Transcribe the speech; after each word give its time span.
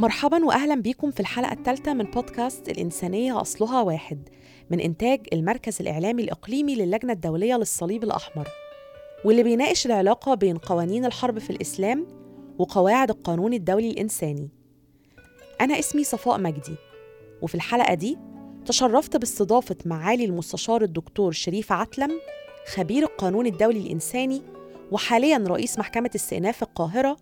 مرحبا 0.00 0.44
واهلا 0.44 0.74
بيكم 0.74 1.10
في 1.10 1.20
الحلقة 1.20 1.52
الثالثة 1.52 1.94
من 1.94 2.04
بودكاست 2.04 2.68
الإنسانية 2.68 3.40
أصلها 3.40 3.82
واحد 3.82 4.28
من 4.70 4.80
إنتاج 4.80 5.26
المركز 5.32 5.76
الإعلامي 5.80 6.22
الإقليمي 6.22 6.74
للجنة 6.74 7.12
الدولية 7.12 7.54
للصليب 7.54 8.04
الأحمر 8.04 8.48
واللي 9.24 9.42
بيناقش 9.42 9.86
العلاقة 9.86 10.34
بين 10.34 10.56
قوانين 10.58 11.04
الحرب 11.04 11.38
في 11.38 11.50
الإسلام 11.50 12.06
وقواعد 12.58 13.10
القانون 13.10 13.52
الدولي 13.52 13.90
الإنساني. 13.90 14.48
أنا 15.60 15.78
اسمي 15.78 16.04
صفاء 16.04 16.40
مجدي 16.40 16.74
وفي 17.42 17.54
الحلقة 17.54 17.94
دي 17.94 18.18
تشرفت 18.66 19.16
باستضافة 19.16 19.76
معالي 19.84 20.24
المستشار 20.24 20.82
الدكتور 20.82 21.32
شريف 21.32 21.72
عتلم 21.72 22.10
خبير 22.74 23.02
القانون 23.02 23.46
الدولي 23.46 23.78
الإنساني 23.80 24.42
وحاليا 24.92 25.44
رئيس 25.48 25.78
محكمة 25.78 26.10
استئناف 26.14 26.62
القاهرة 26.62 27.16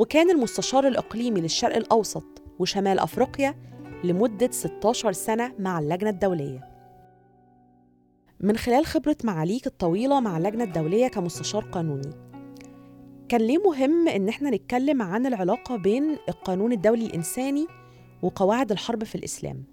وكان 0.00 0.30
المستشار 0.30 0.86
الإقليمي 0.86 1.40
للشرق 1.40 1.76
الأوسط 1.76 2.42
وشمال 2.58 2.98
أفريقيا 2.98 3.54
لمدة 4.04 4.50
16 4.50 5.12
سنة 5.12 5.54
مع 5.58 5.78
اللجنة 5.78 6.10
الدولية. 6.10 6.68
من 8.40 8.56
خلال 8.56 8.86
خبرة 8.86 9.16
معاليك 9.24 9.66
الطويلة 9.66 10.20
مع 10.20 10.36
اللجنة 10.38 10.64
الدولية 10.64 11.08
كمستشار 11.08 11.64
قانوني 11.64 12.10
كان 13.28 13.40
ليه 13.40 13.58
مهم 13.58 14.08
إن 14.08 14.28
إحنا 14.28 14.50
نتكلم 14.50 15.02
عن 15.02 15.26
العلاقة 15.26 15.76
بين 15.76 16.16
القانون 16.28 16.72
الدولي 16.72 17.06
الإنساني 17.06 17.66
وقواعد 18.22 18.72
الحرب 18.72 19.04
في 19.04 19.14
الإسلام. 19.14 19.64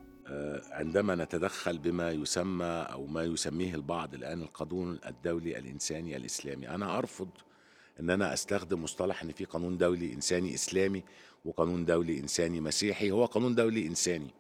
عندما 0.71 1.16
نتدخل 1.16 1.77
بما 1.77 2.12
يسمى 2.12 2.85
أو 2.91 3.05
ما 3.05 3.23
يسميه 3.23 3.76
البعض 3.76 4.13
الآن 4.13 4.41
القانون 4.41 4.99
الدولي 5.07 5.59
الإنساني 5.59 6.18
الإسلامي. 6.18 6.70
أنا 6.70 6.98
أرفض 6.98 7.27
إن 8.00 8.10
أنا 8.10 8.34
أستخدم 8.34 8.84
مصطلح 8.84 9.24
إن 9.24 9.32
في 9.32 9.46
قانون 9.46 9.78
دولي 9.78 10.14
إنساني 10.14 10.54
إسلامي 10.54 11.04
وقانون 11.46 11.86
دولي 11.86 12.20
إنساني 12.20 12.62
مسيحي 12.62 13.12
هو 13.12 13.26
قانون 13.26 13.55
دولي 13.55 13.88
إنساني. 13.88 14.34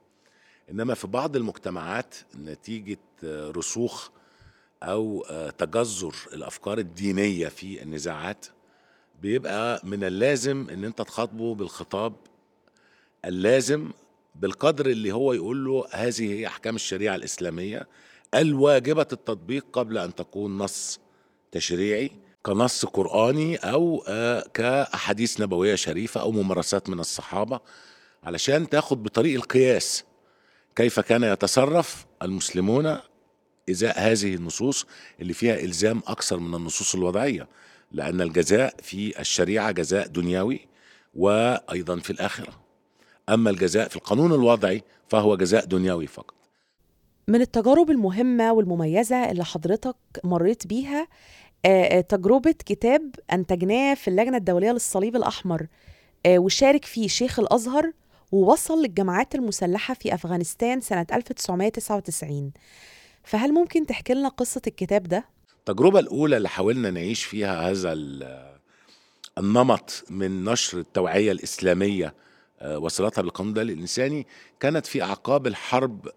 إنما 0.71 0.93
في 0.93 1.07
بعض 1.07 1.35
المجتمعات 1.35 2.15
نتيجة 2.35 2.97
رسوخ 3.23 4.09
أو 4.83 5.25
تجذر 5.57 6.15
الأفكار 6.33 6.77
الدينية 6.77 7.47
في 7.47 7.83
النزاعات 7.83 8.45
بيبقى 9.21 9.81
من 9.83 10.03
اللازم 10.03 10.67
إن 10.69 10.83
أنت 10.85 11.01
تخاطبه 11.01 11.55
بالخطاب 11.55 12.13
اللازم 13.25 13.91
بالقدر 14.35 14.85
اللي 14.85 15.11
هو 15.11 15.33
يقول 15.33 15.65
له 15.65 15.85
هذه 15.91 16.33
هي 16.33 16.47
أحكام 16.47 16.75
الشريعة 16.75 17.15
الإسلامية 17.15 17.87
الواجبة 18.35 19.01
التطبيق 19.01 19.65
قبل 19.73 19.97
أن 19.97 20.15
تكون 20.15 20.57
نص 20.57 20.99
تشريعي. 21.51 22.11
كنص 22.47 22.85
قرآني 22.85 23.55
أو 23.55 24.03
كأحاديث 24.53 25.41
نبوية 25.41 25.75
شريفة 25.75 26.21
أو 26.21 26.31
ممارسات 26.31 26.89
من 26.89 26.99
الصحابة 26.99 27.59
علشان 28.23 28.69
تاخد 28.69 29.03
بطريق 29.03 29.35
القياس 29.35 30.03
كيف 30.75 30.99
كان 30.99 31.23
يتصرف 31.23 32.05
المسلمون 32.21 32.97
إزاء 33.69 33.99
هذه 33.99 34.35
النصوص 34.35 34.85
اللي 35.21 35.33
فيها 35.33 35.59
إلزام 35.59 36.01
أكثر 36.07 36.37
من 36.37 36.55
النصوص 36.55 36.95
الوضعية 36.95 37.47
لأن 37.91 38.21
الجزاء 38.21 38.75
في 38.81 39.19
الشريعة 39.19 39.71
جزاء 39.71 40.07
دنيوي 40.07 40.67
وأيضا 41.15 41.99
في 41.99 42.09
الآخرة. 42.09 42.53
أما 43.29 43.49
الجزاء 43.49 43.87
في 43.87 43.95
القانون 43.95 44.33
الوضعي 44.33 44.83
فهو 45.07 45.35
جزاء 45.35 45.65
دنيوي 45.65 46.07
فقط. 46.07 46.37
من 47.27 47.41
التجارب 47.41 47.91
المهمة 47.91 48.53
والمميزة 48.53 49.31
اللي 49.31 49.45
حضرتك 49.45 49.95
مريت 50.23 50.67
بيها 50.67 51.07
تجربة 52.09 52.55
كتاب 52.65 53.15
أنتجناه 53.33 53.93
في 53.93 54.07
اللجنة 54.07 54.37
الدولية 54.37 54.71
للصليب 54.71 55.15
الأحمر 55.15 55.67
وشارك 56.27 56.85
فيه 56.85 57.07
شيخ 57.07 57.39
الأزهر 57.39 57.91
ووصل 58.31 58.81
للجماعات 58.81 59.35
المسلحة 59.35 59.93
في 59.93 60.13
أفغانستان 60.13 60.81
سنة 60.81 61.05
1999 61.13 62.51
فهل 63.23 63.53
ممكن 63.53 63.85
تحكي 63.85 64.13
لنا 64.13 64.29
قصة 64.29 64.61
الكتاب 64.67 65.03
ده؟ 65.03 65.25
التجربة 65.59 65.99
الأولى 65.99 66.37
اللي 66.37 66.49
حاولنا 66.49 66.91
نعيش 66.91 67.23
فيها 67.23 67.69
هذا 67.71 67.93
النمط 69.37 70.03
من 70.09 70.43
نشر 70.43 70.79
التوعية 70.79 71.31
الإسلامية 71.31 72.13
وصلتها 72.77 73.21
بالقانون 73.21 73.49
الدولي 73.49 73.73
الإنساني 73.73 74.27
كانت 74.59 74.85
في 74.85 75.03
أعقاب 75.03 75.47
الحرب 75.47 76.07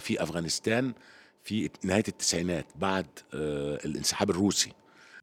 في 0.00 0.16
أفغانستان 0.22 0.92
في 1.44 1.70
نهاية 1.84 2.04
التسعينات 2.08 2.66
بعد 2.76 3.06
آه 3.34 3.78
الانسحاب 3.84 4.30
الروسي. 4.30 4.72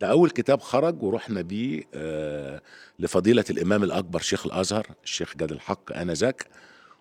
ده 0.01 0.07
أول 0.07 0.29
كتاب 0.29 0.61
خرج 0.61 1.03
ورحنا 1.03 1.41
بيه 1.41 1.83
آه 1.93 2.61
لفضيلة 2.99 3.45
الإمام 3.49 3.83
الأكبر 3.83 4.19
شيخ 4.19 4.45
الأزهر 4.45 4.87
الشيخ 5.03 5.37
جاد 5.37 5.51
الحق 5.51 5.93
آنذاك. 5.93 6.45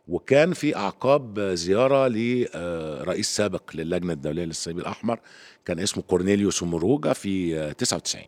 وكان 0.08 0.52
في 0.52 0.76
أعقاب 0.76 1.40
زيارة 1.40 2.08
لرئيس 2.08 3.36
سابق 3.36 3.62
للجنة 3.74 4.12
الدولية 4.12 4.44
للصليب 4.44 4.78
الأحمر 4.78 5.20
كان 5.64 5.78
اسمه 5.78 6.02
كورنيليوس 6.02 6.62
مروجا 6.62 7.12
في 7.12 7.58
آه 7.58 7.72
99 7.72 8.24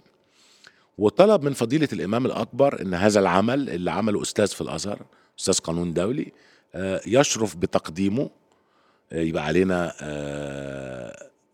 وطلب 0.99 1.43
من 1.43 1.53
فضيلة 1.53 1.89
الإمام 1.93 2.27
الأكبر 2.27 2.83
إن 2.83 2.95
هذا 2.95 3.21
العمل 3.21 3.71
اللي 3.71 3.91
عمله 3.91 4.23
أستاذ 4.23 4.47
في 4.47 4.61
الأزهر 4.61 5.03
أستاذ 5.39 5.59
قانون 5.59 5.93
دولي 5.93 6.33
يشرف 7.07 7.57
بتقديمه 7.57 8.31
يبقى 9.13 9.45
علينا 9.47 9.93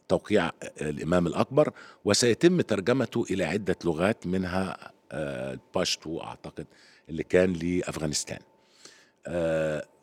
توقيع 0.09 0.51
الإمام 0.81 1.27
الأكبر 1.27 1.73
وسيتم 2.05 2.61
ترجمته 2.61 3.25
إلى 3.31 3.45
عدة 3.45 3.77
لغات 3.85 4.27
منها 4.27 4.93
الباشتو 5.13 6.21
أعتقد 6.21 6.67
اللي 7.09 7.23
كان 7.23 7.53
لأفغانستان. 7.53 8.39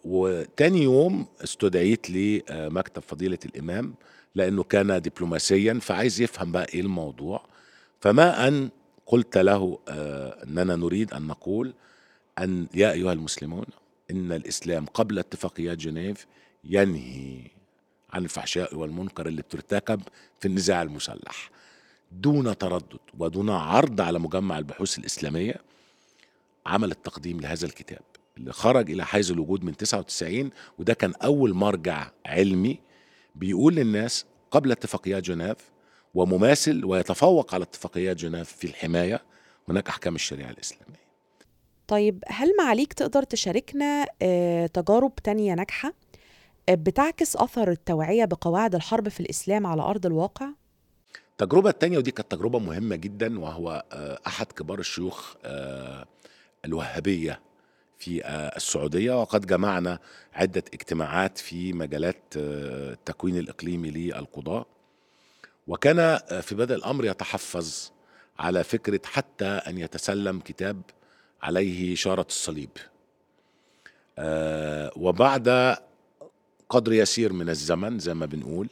وتاني 0.05 0.83
يوم 0.83 1.25
استدعيت 1.43 2.09
لمكتب 2.09 3.01
فضيلة 3.01 3.37
الإمام 3.45 3.93
لأنه 4.35 4.63
كان 4.63 5.01
دبلوماسيا 5.01 5.79
فعايز 5.81 6.21
يفهم 6.21 6.51
بقى 6.51 6.65
إيه 6.73 6.81
الموضوع. 6.81 7.45
فما 8.01 8.47
أن 8.47 8.69
قلت 9.05 9.37
له 9.37 9.79
أننا 9.89 10.75
نريد 10.75 11.13
أن 11.13 11.27
نقول 11.27 11.73
أن 12.39 12.67
يا 12.73 12.91
أيها 12.91 13.13
المسلمون 13.13 13.65
إن 14.11 14.31
الإسلام 14.31 14.85
قبل 14.85 15.19
اتفاقيات 15.19 15.77
جنيف 15.77 16.27
ينهي 16.63 17.39
عن 18.13 18.23
الفحشاء 18.23 18.75
والمنكر 18.75 19.27
اللي 19.27 19.41
بترتكب 19.41 20.01
في 20.39 20.47
النزاع 20.47 20.81
المسلح. 20.81 21.49
دون 22.11 22.57
تردد 22.57 22.97
ودون 23.19 23.49
عرض 23.49 24.01
على 24.01 24.19
مجمع 24.19 24.57
البحوث 24.57 24.99
الإسلامية 24.99 25.55
عمل 26.65 26.91
التقديم 26.91 27.39
لهذا 27.39 27.65
الكتاب 27.65 28.01
اللي 28.37 28.53
خرج 28.53 28.91
إلى 28.91 29.05
حيز 29.05 29.31
الوجود 29.31 29.63
من 29.63 29.77
99 29.77 30.49
وده 30.79 30.93
كان 30.93 31.13
أول 31.23 31.53
مرجع 31.53 32.11
علمي 32.25 32.79
بيقول 33.35 33.75
للناس 33.75 34.25
قبل 34.51 34.71
اتفاقيات 34.71 35.23
جنيف 35.23 35.57
ومماثل 36.13 36.85
ويتفوق 36.85 37.53
على 37.53 37.63
اتفاقيات 37.63 38.17
جنيف 38.17 38.51
في 38.51 38.67
الحماية 38.67 39.21
هناك 39.69 39.89
أحكام 39.89 40.15
الشريعة 40.15 40.49
الإسلامية. 40.49 41.03
طيب 41.87 42.23
هل 42.27 42.51
معاليك 42.59 42.93
تقدر 42.93 43.23
تشاركنا 43.23 44.05
تجارب 44.73 45.15
تانية 45.15 45.53
ناجحة؟ 45.53 45.93
بتعكس 46.69 47.35
أثر 47.35 47.71
التوعية 47.71 48.25
بقواعد 48.25 48.75
الحرب 48.75 49.09
في 49.09 49.19
الإسلام 49.19 49.67
على 49.67 49.81
أرض 49.81 50.05
الواقع؟ 50.05 50.47
التجربة 51.31 51.69
الثانية 51.69 51.97
ودي 51.97 52.11
كانت 52.11 52.31
تجربة 52.31 52.59
مهمة 52.59 52.95
جدا 52.95 53.39
وهو 53.39 53.83
أحد 54.27 54.45
كبار 54.45 54.79
الشيوخ 54.79 55.33
الوهابية 56.65 57.41
في 57.97 58.27
السعودية. 58.55 59.21
وقد 59.21 59.45
جمعنا 59.45 59.99
عدة 60.33 60.63
اجتماعات 60.73 61.37
في 61.37 61.73
مجالات 61.73 62.23
التكوين 62.35 63.37
الإقليمي 63.37 63.91
للقضاء. 63.91 64.67
وكان 65.67 66.19
في 66.41 66.55
بدء 66.55 66.75
الأمر 66.75 67.05
يتحفظ 67.05 67.91
على 68.39 68.63
فكرة 68.63 69.01
حتى 69.05 69.45
أن 69.45 69.77
يتسلم 69.77 70.39
كتاب 70.39 70.81
عليه 71.41 71.95
شارة 71.95 72.25
الصليب. 72.29 72.69
وبعد 74.97 75.77
قدر 76.69 76.93
يسير 76.93 77.33
من 77.33 77.49
الزمن 77.49 77.99
زي 77.99 78.13
ما 78.13 78.25
بنقول 78.25 78.69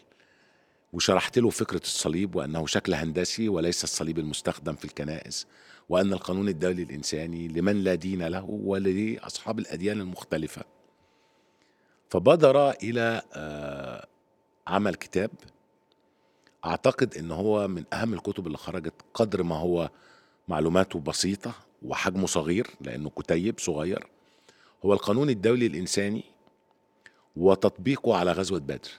وشرحت 0.94 1.40
له 1.40 1.50
فكرة 1.50 1.82
الصليب 1.84 2.36
وأنه 2.36 2.66
شكل 2.66 2.94
هندسي 2.94 3.50
وليس 3.50 3.84
الصليب 3.84 4.20
المستخدم 4.20 4.76
في 4.76 4.86
الكنائس 4.86 5.48
وأن 5.90 6.14
القانون 6.14 6.48
الدولي 6.48 6.84
الإنساني 6.84 7.48
لمن 7.48 7.84
لا 7.84 7.96
دين 7.96 8.28
له 8.28 8.46
ولأصحاب 8.50 9.60
الأديان 9.60 10.02
المختلفة. 10.02 10.64
فبادر 12.10 12.70
إلى 12.70 13.22
عمل 14.68 14.96
كتاب. 14.96 15.32
أعتقد 16.66 17.18
أنه 17.18 17.36
هو 17.36 17.68
من 17.68 17.84
أهم 17.94 18.14
الكتب 18.14 18.48
اللي 18.48 18.58
خرجت 18.58 18.94
قدر 19.14 19.44
ما 19.44 19.56
هو 19.56 19.90
معلوماته 20.48 21.00
بسيطة 21.00 21.54
وحجمه 21.82 22.28
صغير 22.28 22.68
لأنه 22.82 23.10
كتيب 23.10 23.60
صغير. 23.60 24.08
هو 24.86 24.94
القانون 24.94 25.30
الدولي 25.30 25.66
الإنساني 25.66 26.24
وتطبيقه 27.36 28.16
على 28.18 28.32
غزوة 28.32 28.60
بدر. 28.60 28.90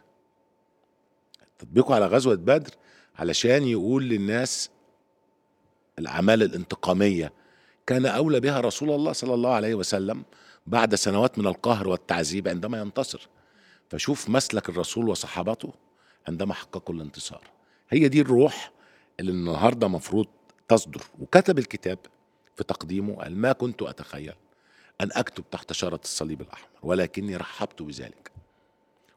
تطبيقه 1.59 1.95
على 1.95 2.07
غزوة 2.07 2.35
بدر 2.35 2.71
علشان 3.17 3.65
يقول 3.65 4.05
للناس 4.05 4.71
الأعمال 5.99 6.43
الانتقامية. 6.43 7.33
كان 7.87 8.07
أولى 8.07 8.41
بها 8.41 8.61
رسول 8.61 8.91
الله 8.91 9.13
صلى 9.13 9.35
الله 9.35 9.55
عليه 9.55 9.75
وسلم 9.75 10.25
بعد 10.67 10.95
سنوات 10.95 11.39
من 11.39 11.47
القهر 11.47 11.89
والتعذيب 11.89 12.49
عندما 12.49 12.81
ينتصر. 12.81 13.29
فشوف 13.91 14.31
مسلك 14.31 14.69
الرسول 14.69 15.09
وصحابته 15.09 15.73
عندما 16.29 16.55
حققوا 16.55 16.95
الانتصار. 16.95 17.43
هي 17.91 18.09
دي 18.09 18.21
الروح 18.21 18.73
اللي 19.21 19.33
النهارده 19.33 19.89
مفروض 19.89 20.27
تصدر. 20.69 21.03
وكتب 21.19 21.59
الكتاب 21.59 21.99
في 22.57 22.65
تقديمه 22.65 23.17
قال 23.17 23.37
ما 23.37 23.53
كنت 23.53 23.83
أتخيل 23.83 24.35
أن 25.01 25.09
أكتب 25.13 25.45
تحت 25.51 25.73
شاره 25.73 26.01
الصليب 26.05 26.41
الأحمر 26.41 26.69
ولكني 26.83 27.37
رحبت 27.37 27.83
بذلك. 27.83 28.33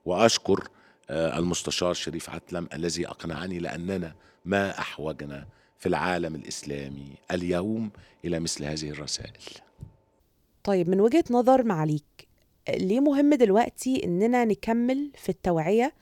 وأشكر 0.05 0.67
آه، 1.09 1.37
المستشار 1.37 1.93
شريف 1.93 2.29
عتلم 2.29 2.67
الذي 2.73 3.07
أقنعني 3.07 3.59
لأننا 3.59 4.15
ما 4.45 4.79
أحوجنا 4.79 5.47
في 5.77 5.89
العالم 5.89 6.35
الإسلامي 6.35 7.15
اليوم 7.31 7.91
إلى 8.25 8.39
مثل 8.39 8.63
هذه 8.63 8.89
الرسائل. 8.89 9.43
طيب 10.63 10.89
من 10.89 10.99
وجهة 11.01 11.23
نظر 11.31 11.63
معاليك 11.63 12.27
ليه 12.69 12.99
مهم 12.99 13.33
دلوقتي 13.33 14.03
إننا 14.03 14.45
نكمل 14.45 15.11
في 15.17 15.29
التوعية 15.29 15.93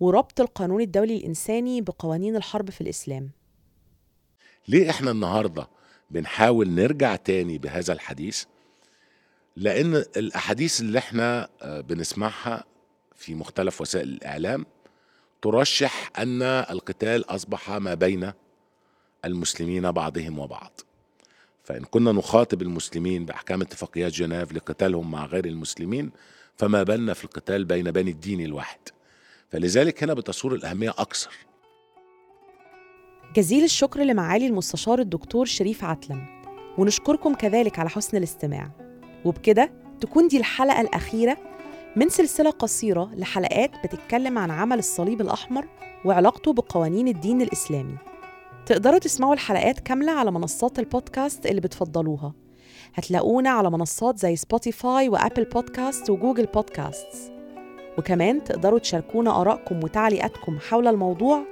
وربط 0.00 0.40
القانون 0.40 0.80
الدولي 0.80 1.16
الإنساني 1.16 1.80
بقوانين 1.80 2.36
الحرب 2.36 2.70
في 2.70 2.80
الإسلام؟ 2.80 3.30
ليه 4.68 4.90
إحنا 4.90 5.10
النهارده 5.10 5.68
بنحاول 6.10 6.70
نرجع 6.70 7.16
تاني 7.16 7.58
بهذا 7.58 7.92
الحديث؟ 7.92 8.44
لأن 9.56 9.94
الأحاديث 9.94 10.80
اللي 10.80 10.98
إحنا 10.98 11.48
آه، 11.62 11.80
بنسمعها 11.80 12.64
في 13.14 13.34
مختلف 13.34 13.80
وسائل 13.80 14.08
الإعلام 14.08 14.66
ترشح 15.42 16.10
أن 16.18 16.42
القتال 16.42 17.30
أصبح 17.30 17.70
ما 17.70 17.94
بين 17.94 18.32
المسلمين 19.24 19.90
بعضهم 19.92 20.38
وبعض. 20.38 20.80
فإن 21.64 21.84
كنا 21.84 22.12
نخاطب 22.12 22.62
المسلمين 22.62 23.24
بأحكام 23.24 23.62
اتفاقيات 23.62 24.12
جنيف 24.12 24.52
لقتالهم 24.52 25.10
مع 25.10 25.26
غير 25.26 25.44
المسلمين 25.44 26.10
فما 26.56 26.82
بالنا 26.82 27.14
في 27.14 27.24
القتال 27.24 27.64
بين 27.64 27.90
بني 27.90 28.10
الدين 28.10 28.40
الواحد. 28.40 28.78
فلذلك 29.50 30.02
هنا 30.02 30.14
بتصور 30.14 30.54
الأهمية 30.54 30.90
أكثر. 30.90 31.32
جزيل 33.34 33.64
الشكر 33.64 34.00
لمعالي 34.02 34.46
المستشار 34.46 34.98
الدكتور 34.98 35.46
شريف 35.46 35.84
عتلم 35.84 36.26
ونشكركم 36.78 37.34
كذلك 37.34 37.78
على 37.78 37.88
حسن 37.88 38.16
الاستماع. 38.16 38.85
وبكده 39.24 39.70
تكون 40.00 40.28
دي 40.28 40.36
الحلقة 40.38 40.80
الأخيرة 40.80 41.36
من 41.96 42.08
سلسلة 42.08 42.50
قصيرة 42.50 43.10
لحلقات 43.14 43.70
بتتكلم 43.84 44.38
عن 44.38 44.50
عمل 44.50 44.78
الصليب 44.78 45.20
الأحمر 45.20 45.66
وعلاقته 46.04 46.52
بقوانين 46.52 47.08
الدين 47.08 47.42
الإسلامي. 47.42 47.96
تقدروا 48.66 48.98
تسمعوا 48.98 49.34
الحلقات 49.34 49.80
كاملة 49.80 50.12
على 50.12 50.30
منصات 50.30 50.78
البودكاست 50.78 51.46
اللي 51.46 51.60
بتفضلوها. 51.60 52.34
هتلاقونا 52.94 53.50
على 53.50 53.70
منصات 53.70 54.18
زي 54.18 54.36
سبوتيفاي 54.36 55.08
وأبل 55.08 55.44
بودكاست 55.44 56.10
وجوجل 56.10 56.46
بودكاست 56.46 57.32
وكمان 57.98 58.44
تقدروا 58.44 58.78
تشاركونا 58.78 59.40
آرائكم 59.40 59.84
وتعليقاتكم 59.84 60.58
حول 60.58 60.86
الموضوع 60.86 61.42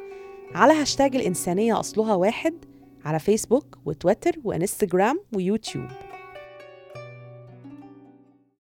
على 0.55 0.73
هاشتاج 0.73 1.17
الإنسانية 1.17 1.81
أصلها 1.81 2.15
واحد 2.15 2.55
على 3.05 3.19
فيسبوك 3.19 3.79
وتويتر 3.85 4.33
وإنستجرام 4.45 5.21
ويوتيوب 5.37 5.87